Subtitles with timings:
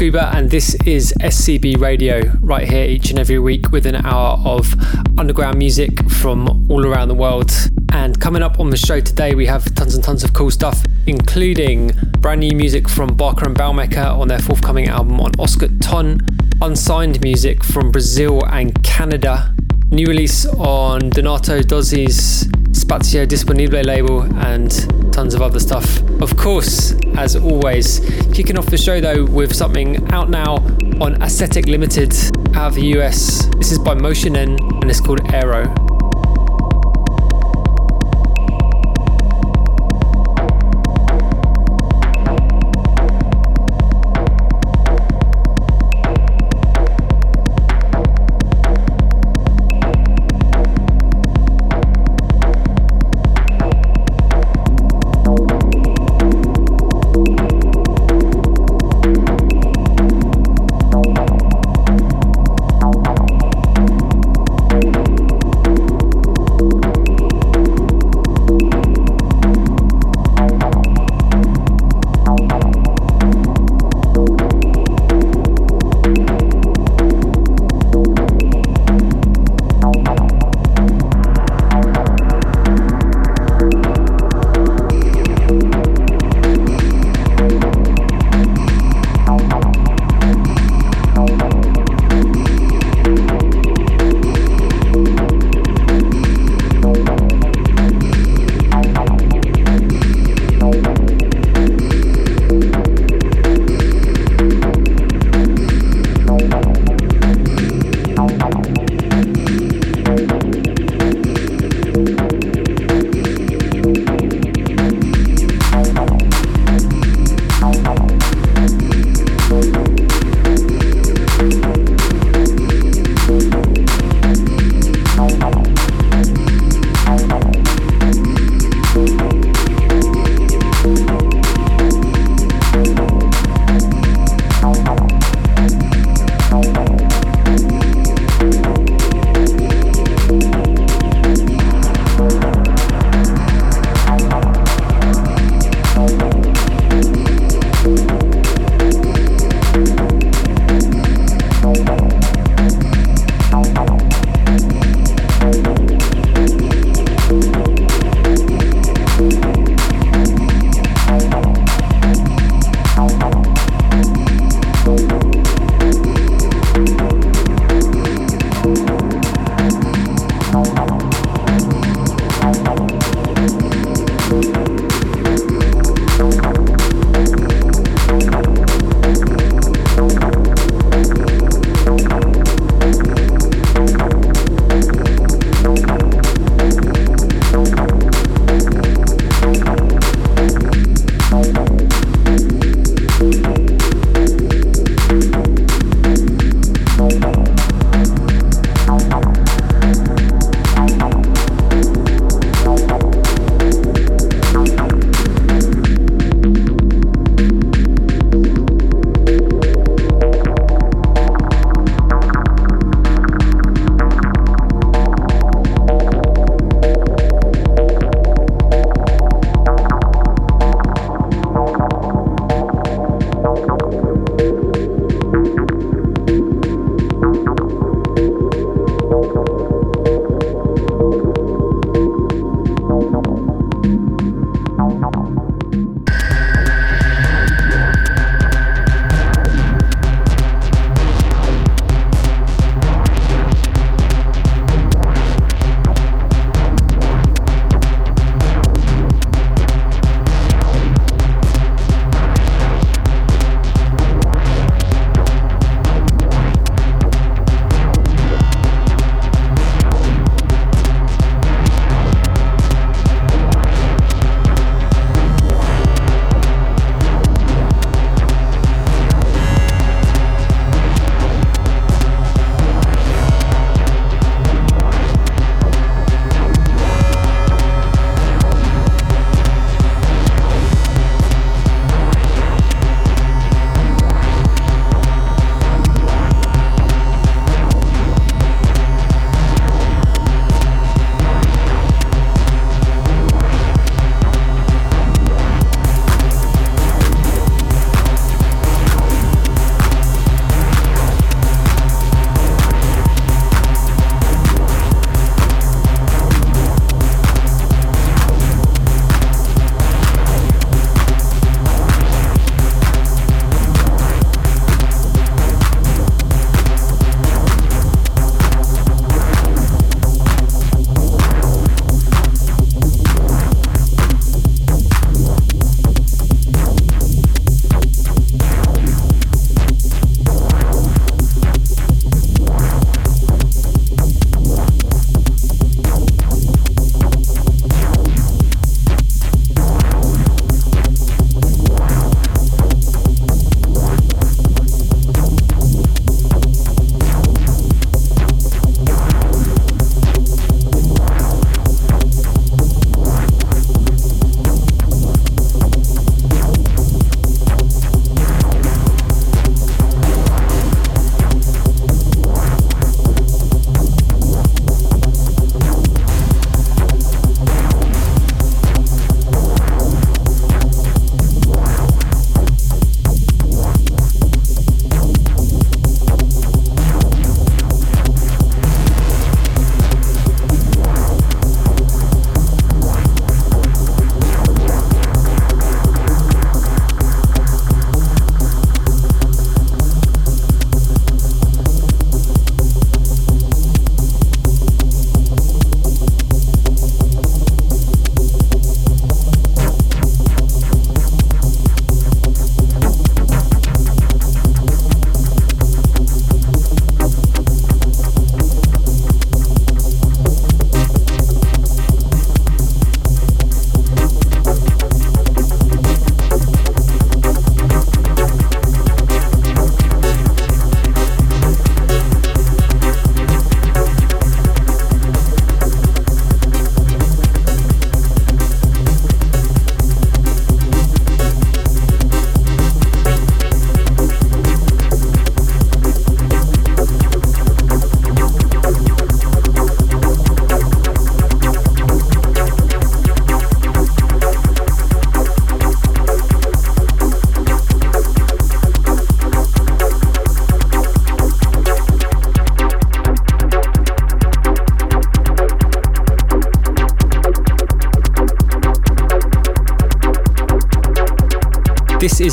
[0.00, 4.40] Scuba, and this is SCB Radio, right here each and every week with an hour
[4.46, 4.74] of
[5.18, 7.52] underground music from all around the world.
[7.92, 10.82] And coming up on the show today, we have tons and tons of cool stuff,
[11.06, 11.88] including
[12.20, 16.22] brand new music from Barker and Baumecker on their forthcoming album on Ostgut Ton,
[16.62, 19.54] unsigned music from Brazil and Canada,
[19.90, 22.48] new release on Donato Dozzi's
[22.90, 26.02] Spazio Disponibile label, and tons of other stuff.
[26.20, 28.00] Of course, as always,
[28.34, 30.56] kicking off the show though with something out now
[31.00, 32.12] on Ascetic Limited
[32.56, 33.46] out of the US.
[33.58, 35.72] This is by Motion N and it's called Aero.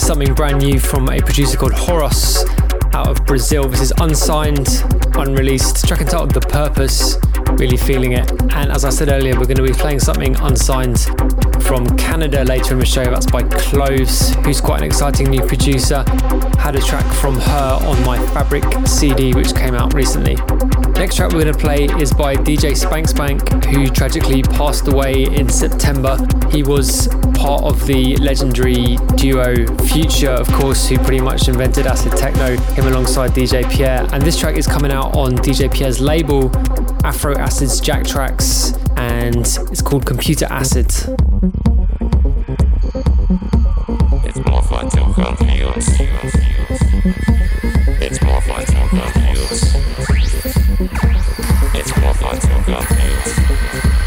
[0.08, 2.46] Something brand new from a producer called Horos
[2.94, 3.68] out of Brazil.
[3.68, 4.70] This is unsigned,
[5.18, 7.18] unreleased, track entitled The Purpose.
[7.60, 8.32] Really feeling it.
[8.54, 11.02] And as I said earlier, we're going to be playing something unsigned
[11.62, 13.04] from Canada later in the show.
[13.04, 16.06] That's by Cloves, who's quite an exciting new producer.
[16.58, 20.36] Had a track from her on my Fabric CD, which came out recently.
[20.94, 25.26] Next track we're going to play is by DJ Spank Spank, who tragically passed away
[25.26, 26.18] in September.
[26.50, 29.54] He was part of the legendary duo
[29.88, 34.08] Phuture, of course, who pretty much invented acid techno, him alongside DJ Pierre.
[34.12, 36.52] And this track is coming out on DJ Pierre's label,
[37.06, 40.88] Afro Acid's Jack Tracks, and it's called Computer Acid.
[44.26, 45.88] It's more fun to confuse.
[48.02, 49.76] It's more fun to confuse.
[51.76, 54.07] It's more fun to.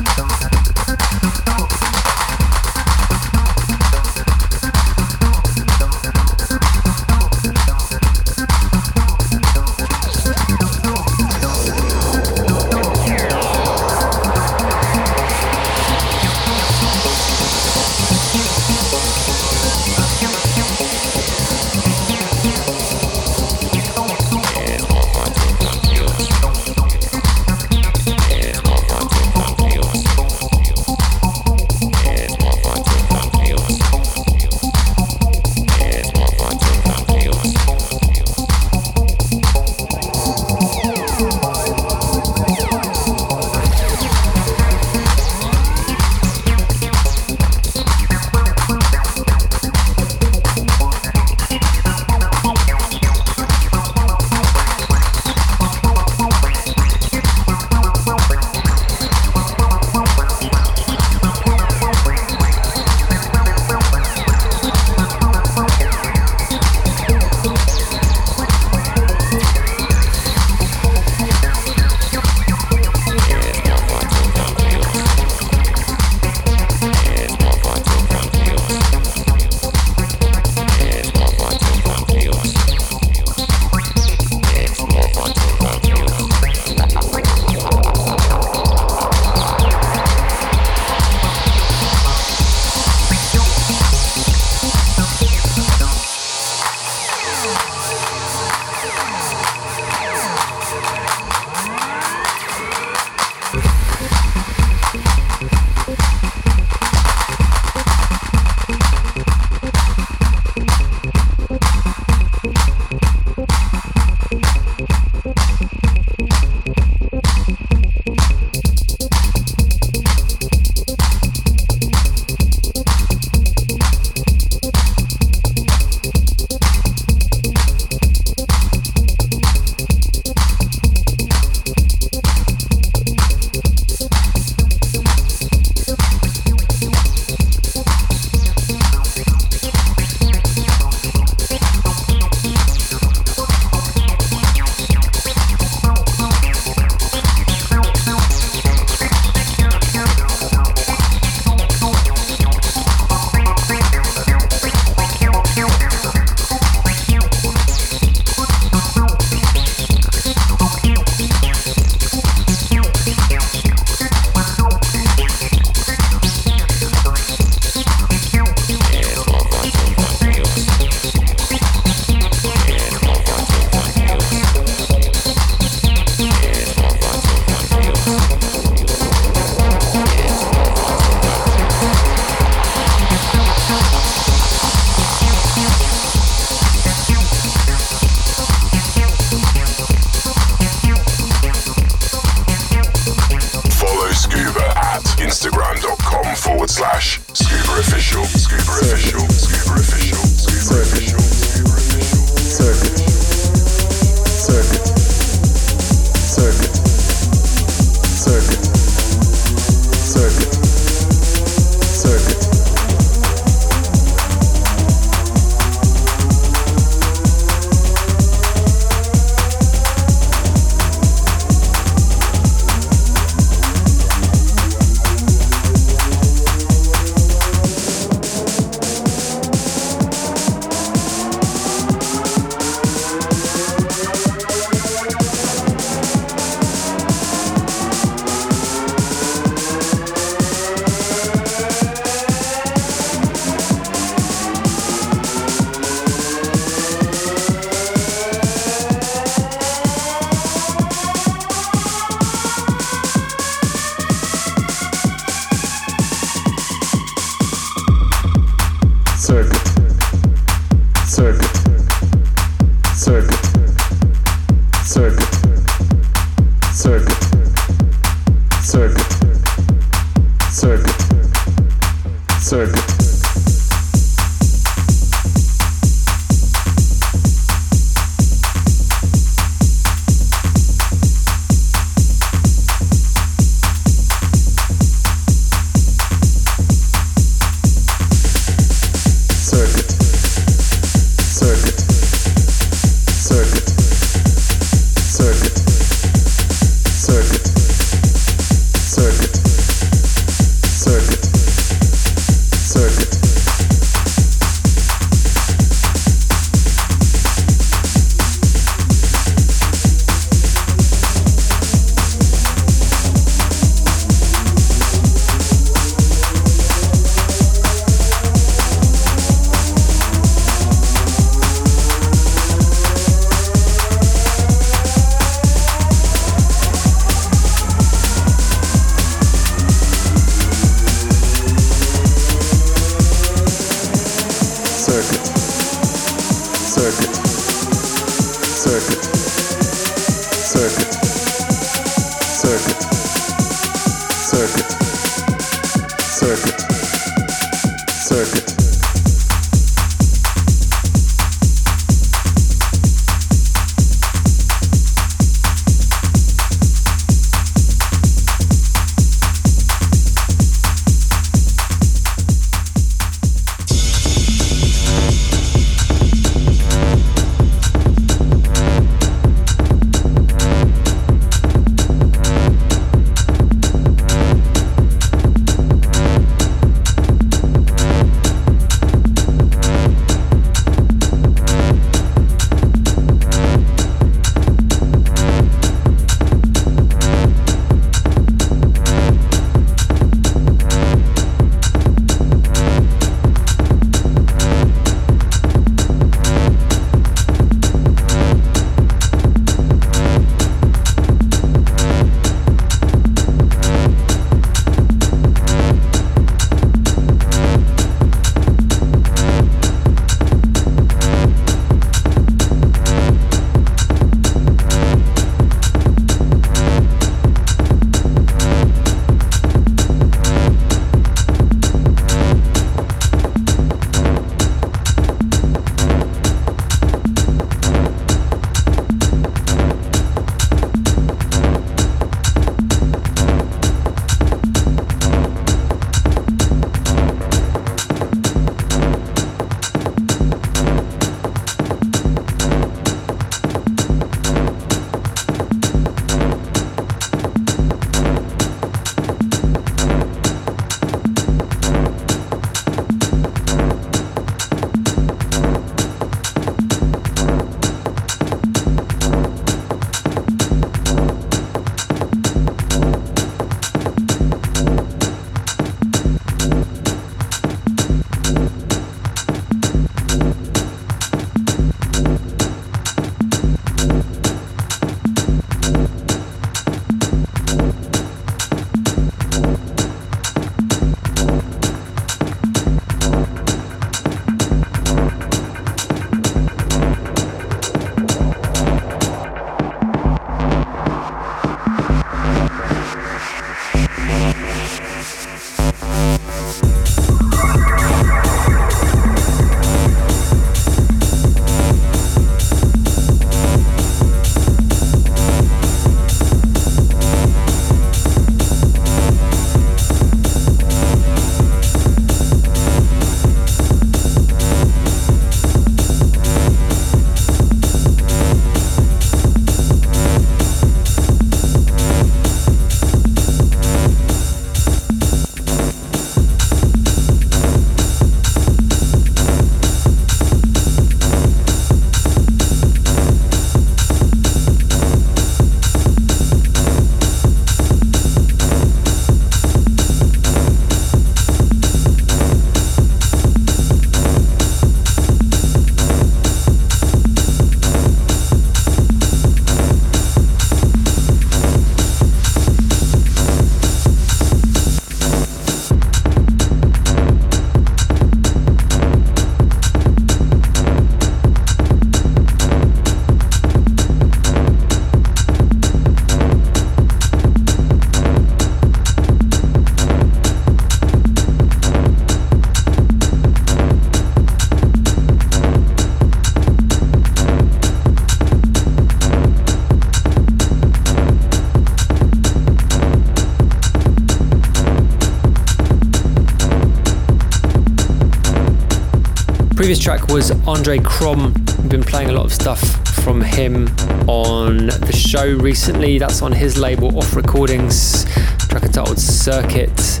[589.70, 591.32] Previous track was Andre Crom.
[591.32, 592.60] We've been playing a lot of stuff
[593.04, 593.68] from him
[594.08, 595.96] on the show recently.
[595.96, 598.04] That's on his label Off Recordings,
[598.48, 600.00] track entitled Circuit.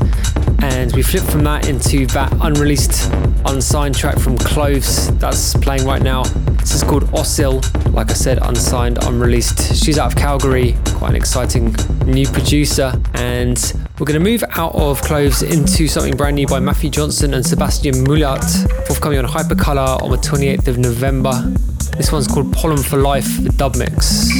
[0.58, 3.12] And we flipped from that into that unreleased,
[3.46, 6.24] unsigned track from Cloves that's playing right now.
[6.24, 7.62] This is called Oscil.
[7.94, 9.76] Like I said, unsigned, unreleased.
[9.76, 13.00] She's out of Calgary, quite an exciting new producer.
[13.14, 13.56] And
[14.00, 17.46] we're going to move out of Cloves into something brand new by Matthew Johnson and
[17.46, 21.30] Sebastian Mullaert, forthcoming on Hypercolour on the 28th of November.
[21.96, 24.39] This one's called Pollen for Life, the dub mix.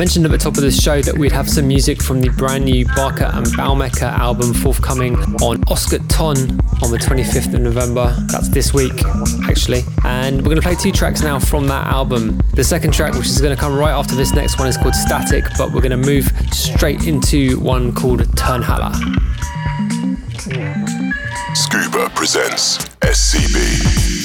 [0.00, 2.64] Mentioned at the top of the show that we'd have some music from the brand
[2.64, 6.38] new Barker and Baumecker album forthcoming on Ostgut Ton
[6.82, 8.16] on the 25th of November.
[8.32, 8.94] That's this week,
[9.46, 9.82] actually.
[10.06, 12.40] And we're going to play two tracks now from that album.
[12.54, 14.94] The second track, which is going to come right after this next one, is called
[14.94, 18.94] Static, but we're going to move straight into one called Turnhalle.
[21.54, 24.19] Scuba presents SCB.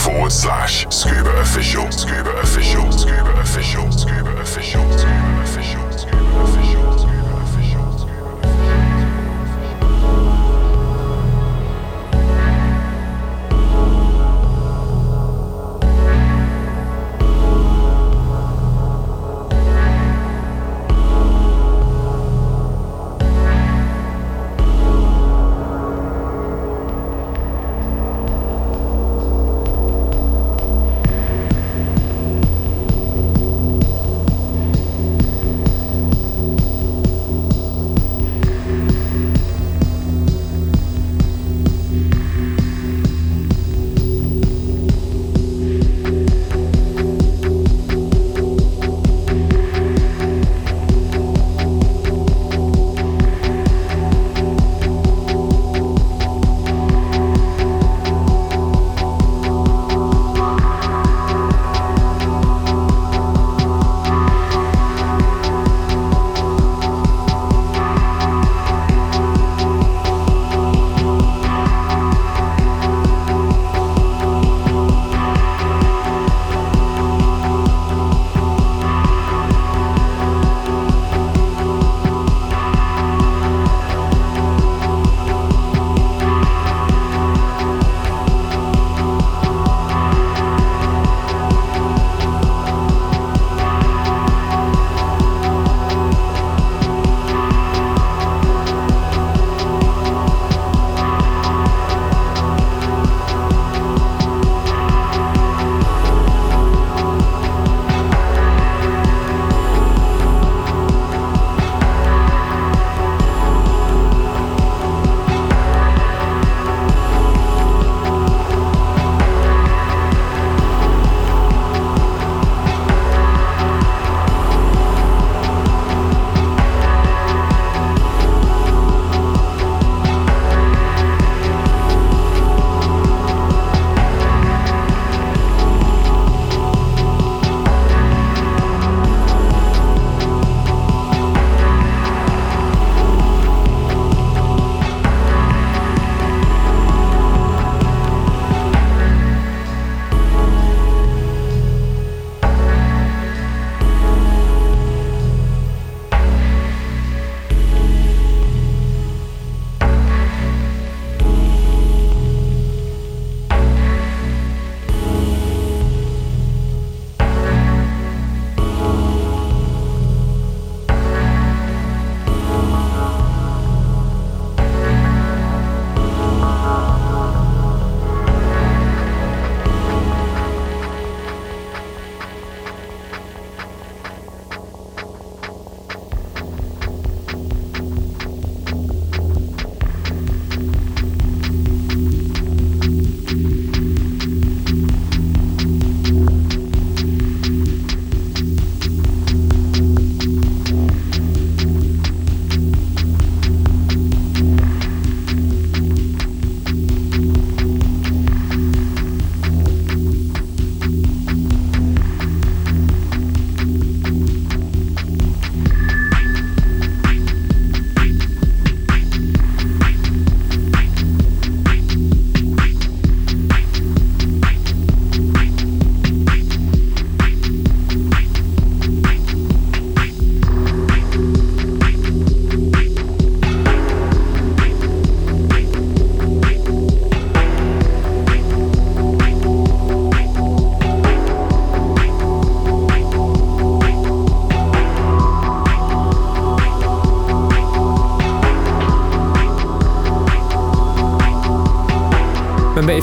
[0.00, 5.59] forward slash scuba official, scuba official, scuba official, scuba official, scuba official.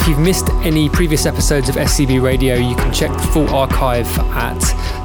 [0.07, 4.07] If you've missed any previous episodes of SCB Radio, you can check the full archive
[4.31, 4.57] at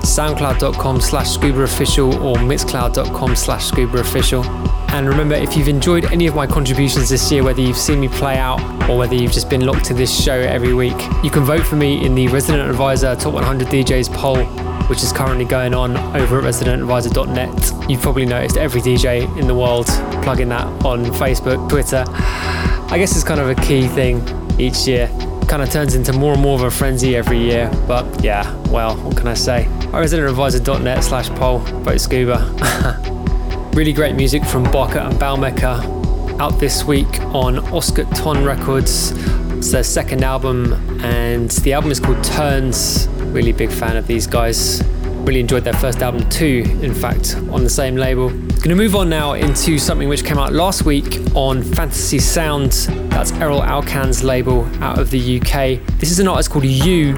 [0.04, 4.44] soundcloud.com slash scubaofficial or mixcloud.com slash scubaofficial.
[4.92, 8.06] And remember, if you've enjoyed any of my contributions this year, whether you've seen me
[8.06, 11.42] play out or whether you've just been locked to this show every week, you can
[11.42, 14.44] vote for me in the Resident Advisor Top 100 DJs poll
[14.86, 17.90] which is currently going on over at residentadvisor.net.
[17.90, 19.86] You've probably noticed every DJ in the world
[20.22, 22.04] plugging that on Facebook, Twitter.
[22.06, 25.08] I guess it's kind of a key thing each year.
[25.48, 28.96] Kind of turns into more and more of a frenzy every year, but yeah, well,
[28.96, 29.66] what can I say?
[29.92, 32.38] residentadvisor.net slash poll, vote scuba.
[33.74, 39.12] really great music from Barker and Baumecker out this week on Ostgut Ton Records.
[39.52, 40.72] It's their second album,
[41.04, 43.06] and the album is called Turns.
[43.32, 44.82] Really big fan of these guys.
[45.24, 48.30] Really enjoyed their first album too, in fact, on the same label.
[48.62, 52.70] Gonna move on now into something which came out last week on Phantasy Sound.
[53.10, 55.84] That's Erol Alkan's label out of the UK.
[55.98, 57.14] This is an artist called You,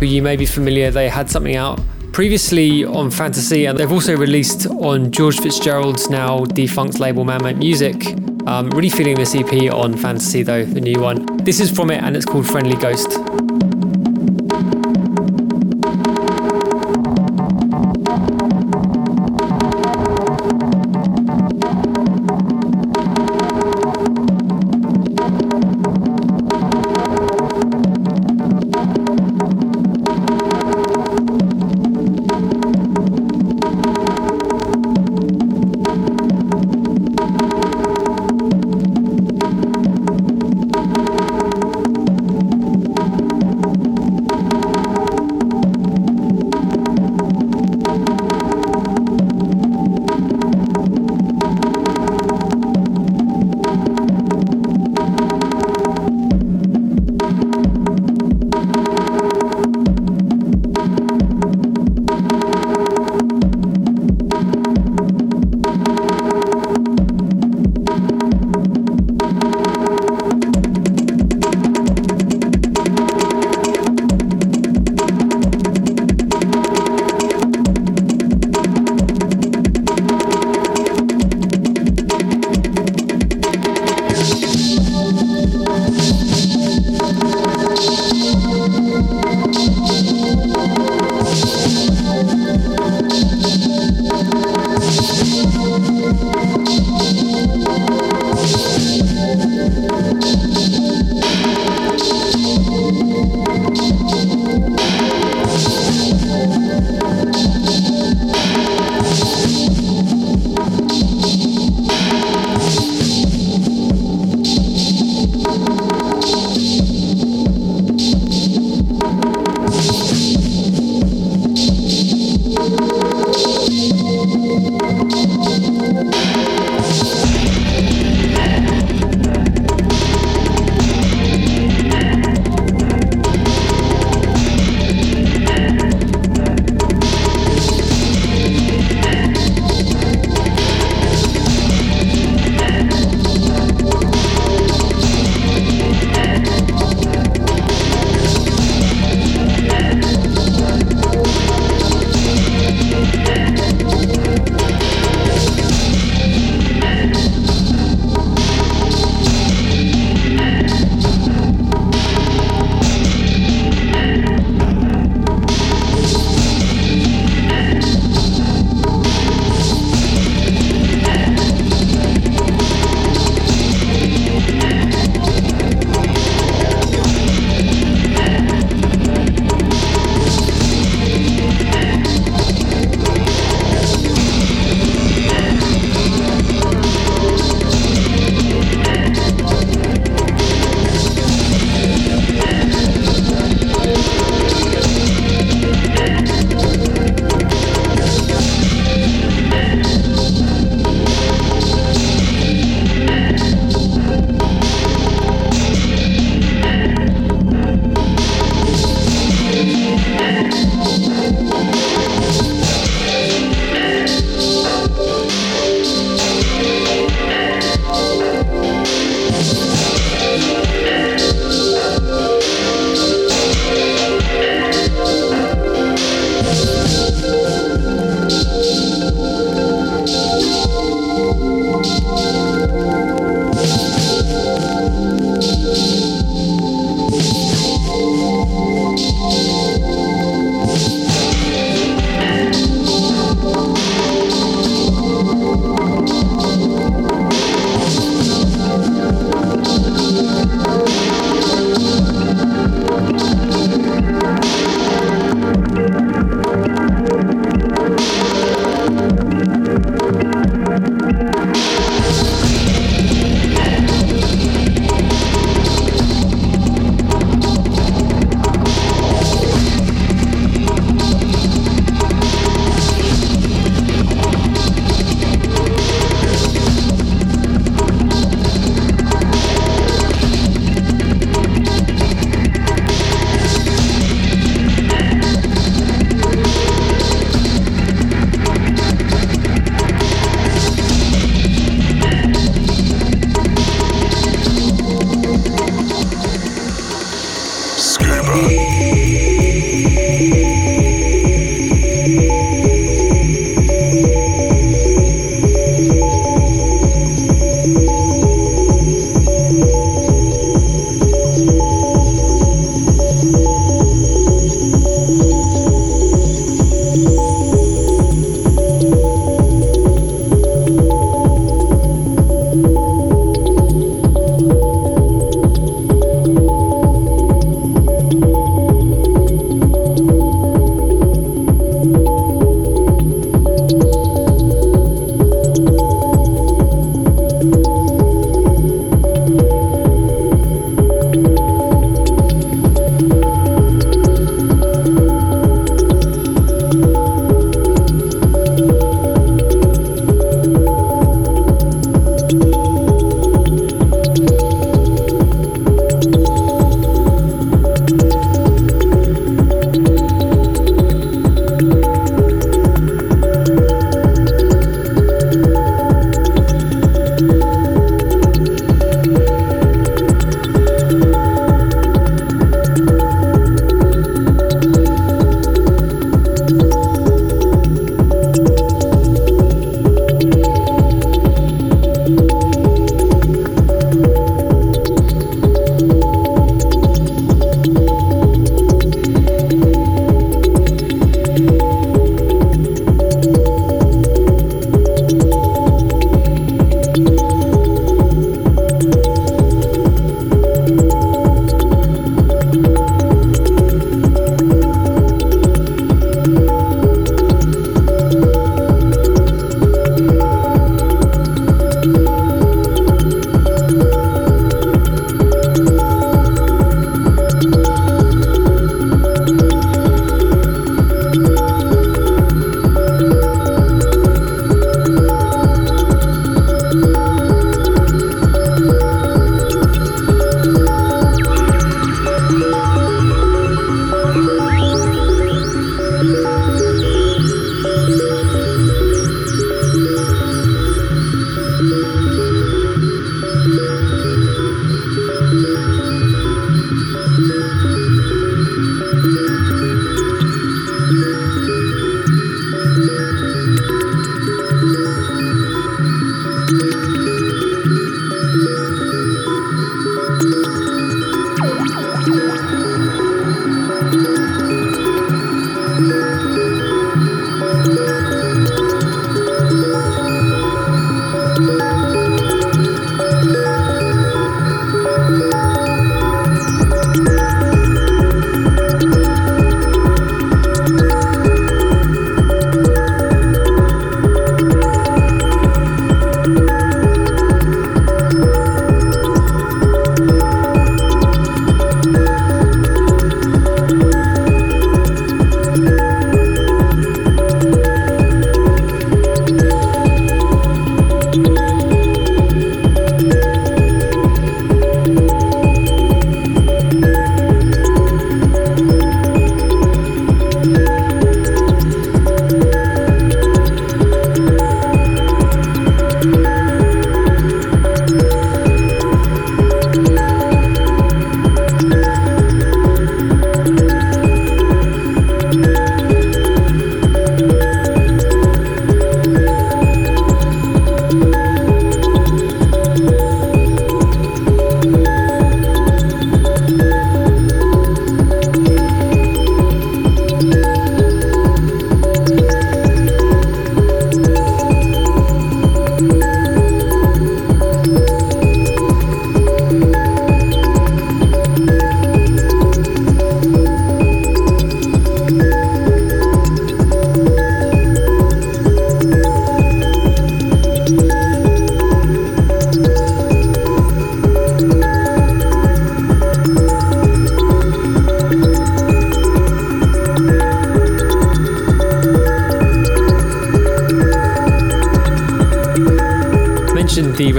[0.00, 0.90] who you may be familiar.
[0.90, 1.80] They had something out
[2.10, 8.04] previously on Phantasy, and they've also released on George Fitzgerald's now defunct label Made Music.
[8.48, 11.24] Um, really feeling this EP on Fantasy though, the new one.
[11.44, 13.41] This is from it and it's called Friendly Ghost.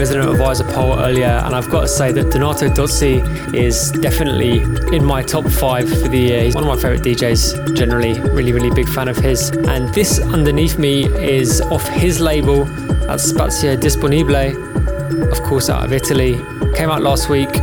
[0.04, 3.24] Resident Advisor poll earlier, and I've got to say that Donato Dozzi
[3.56, 6.44] is definitely in my top five for the year.
[6.44, 9.52] He's one of my favourite DJs generally, really, really big fan of his.
[9.52, 15.94] And this underneath me is off his label, that's Spazio Disponibile, of course, out of
[15.94, 16.34] Italy.
[16.76, 17.56] Came out last week,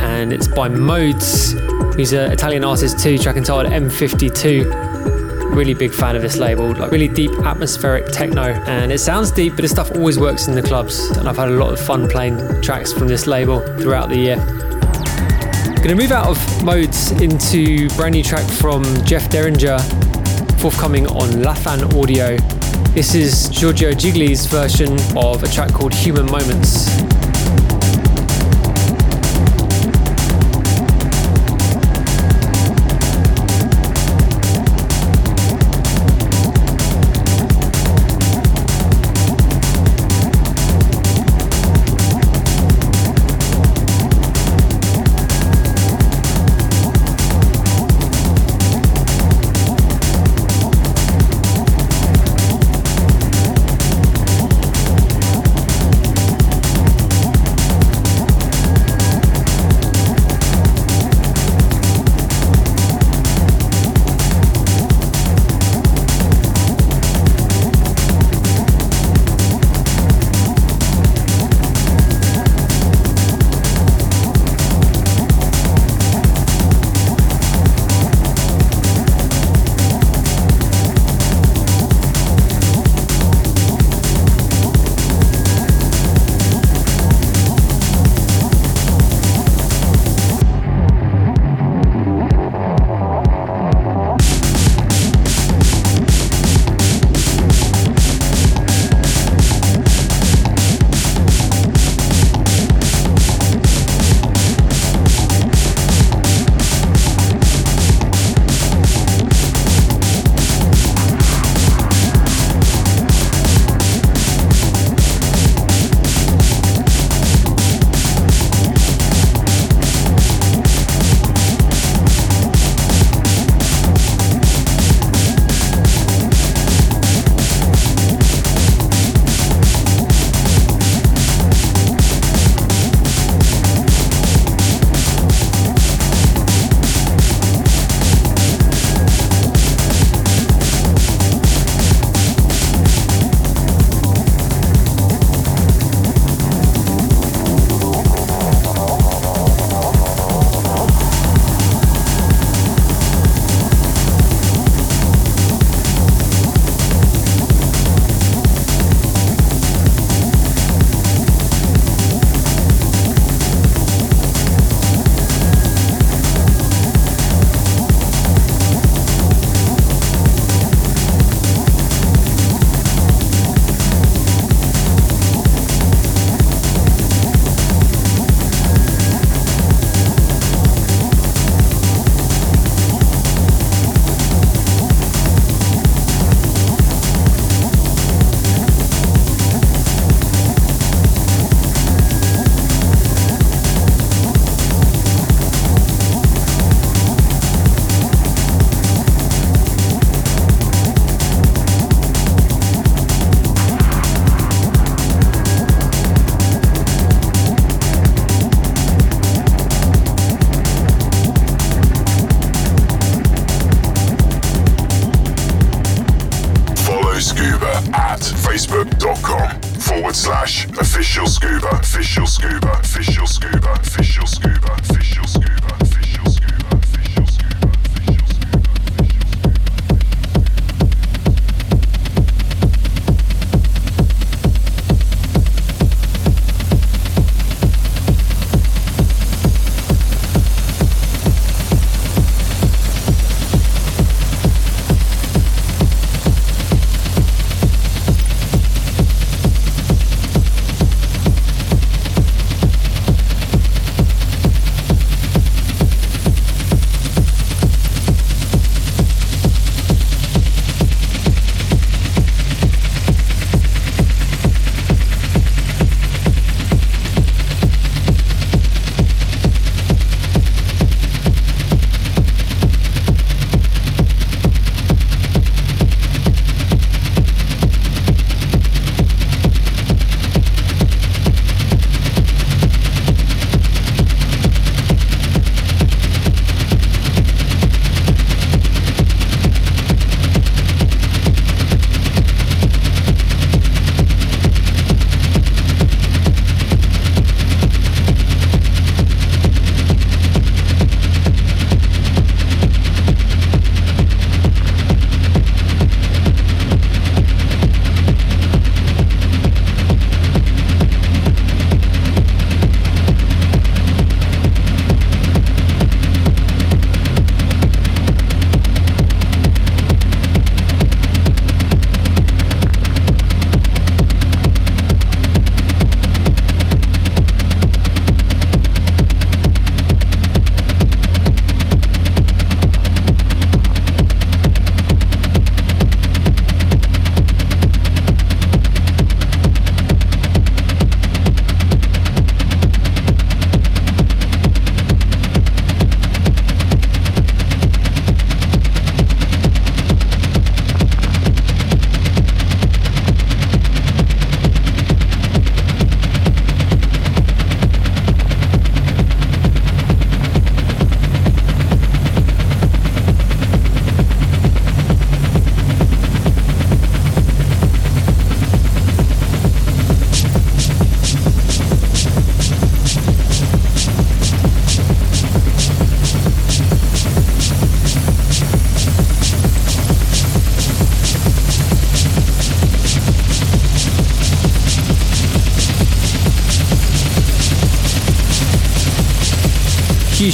[0.00, 1.52] and it's by Modes.
[1.96, 4.85] He's an Italian artist too, track entitled M52
[5.56, 6.74] really big fan of this label.
[6.74, 10.54] Like really deep atmospheric techno, and it sounds deep, but this stuff always works in
[10.54, 11.08] the clubs.
[11.16, 14.36] And I've had a lot of fun playing tracks from this label throughout the year.
[15.82, 19.78] Gonna move out of modes into brand new track from Jeff Derringer,
[20.58, 22.36] forthcoming on Lathan Audio.
[22.92, 27.15] This is Giorgio Gigli's version of a track called Human Moments.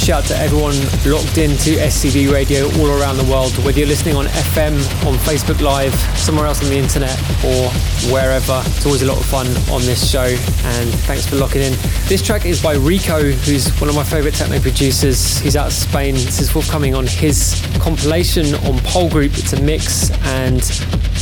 [0.03, 0.75] Shout out to everyone
[1.05, 4.75] locked into SCB Radio all around the world, whether you're listening on FM,
[5.07, 7.69] on Facebook Live, somewhere else on the internet, or
[8.11, 8.61] wherever.
[8.65, 11.71] It's always a lot of fun on this show, and thanks for locking in.
[12.09, 15.39] This track is by Reeko, who's one of my favorite techno producers.
[15.39, 16.15] He's out of Spain.
[16.15, 19.37] This is forthcoming on his compilation on Pole Group.
[19.37, 20.61] It's a mix and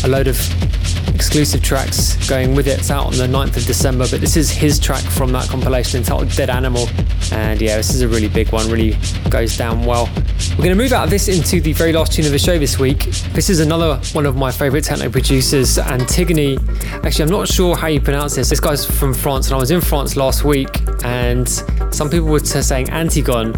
[0.03, 0.37] a load of
[1.13, 2.79] exclusive tracks going with it.
[2.79, 5.99] It's out on the 9th of December, but this is his track from that compilation
[5.99, 6.87] entitled Dead Animal.
[7.31, 8.97] And yeah, this is a really big one, really
[9.29, 10.09] goes down well.
[10.49, 12.57] We're going to move out of this into the very last tune of the show
[12.57, 13.05] this week.
[13.33, 16.57] This is another one of my favourite techno producers, Antigone.
[17.03, 18.49] Actually, I'm not sure how you pronounce this.
[18.49, 21.47] This guy's from France, and I was in France last week, and
[21.91, 23.53] some people were saying Antigone.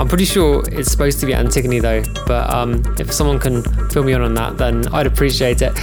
[0.00, 4.02] I'm pretty sure it's supposed to be Antigone though, but um, if someone can fill
[4.02, 5.74] me in on that, then I'd appreciate it.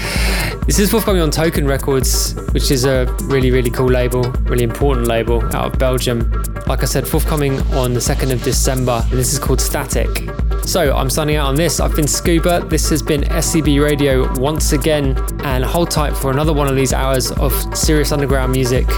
[0.66, 5.08] This is forthcoming on Token Records, which is a really, really cool label, really important
[5.08, 6.32] label out of Belgium.
[6.68, 10.30] Like I said, forthcoming on the 2nd of December, and this is called Static.
[10.66, 11.80] So I'm signing out on this.
[11.80, 12.66] I've been Scuba.
[12.68, 16.94] This has been SCB Radio once again, and hold tight for another one of these
[16.94, 18.90] hours of serious underground music.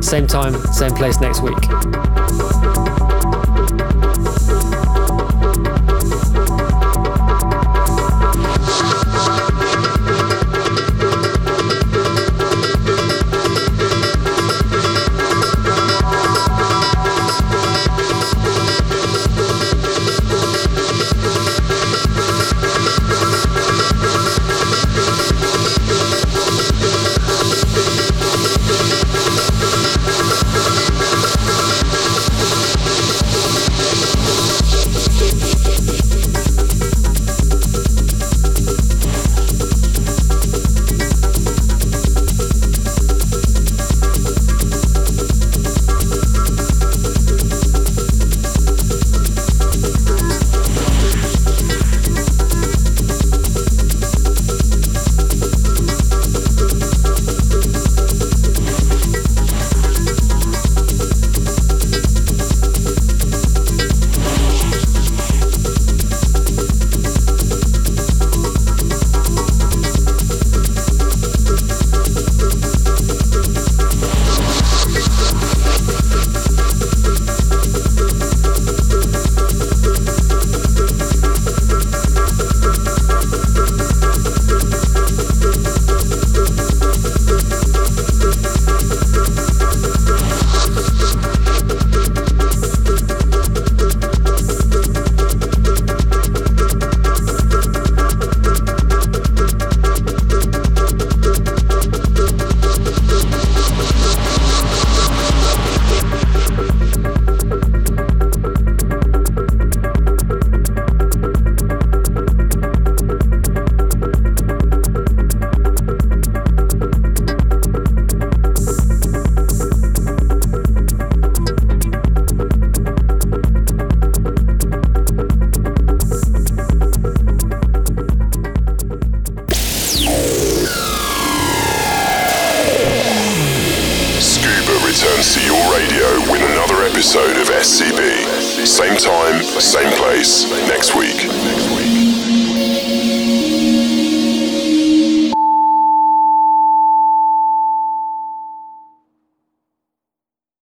[0.00, 2.59] Same time, same place next week.